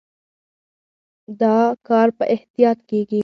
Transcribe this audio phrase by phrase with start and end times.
[1.41, 1.57] دا
[1.87, 3.19] کار په احتیاط کېږي.